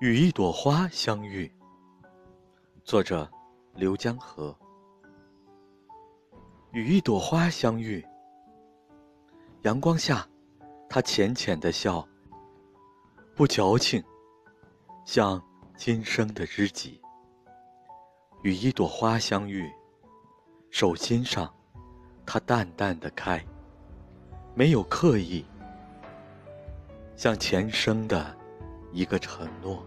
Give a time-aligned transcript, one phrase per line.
[0.00, 1.52] 与一朵花相遇。
[2.84, 3.30] 作者：
[3.74, 4.56] 刘江河。
[6.72, 8.02] 与一朵花相遇，
[9.60, 10.26] 阳光下，
[10.88, 12.08] 他浅浅的笑，
[13.36, 14.02] 不矫情，
[15.04, 15.38] 像
[15.76, 16.98] 今生的知己。
[18.42, 19.70] 与一朵花相遇，
[20.70, 21.54] 手心上，
[22.24, 23.44] 它淡淡的开，
[24.54, 25.44] 没有刻意，
[27.16, 28.34] 像前生的
[28.92, 29.84] 一个承诺。